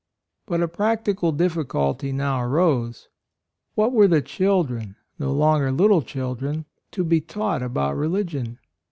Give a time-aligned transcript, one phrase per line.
[0.47, 3.07] But a practical difficulty now arose.
[3.75, 8.57] What were the children, no longer little children, to be taught about religion?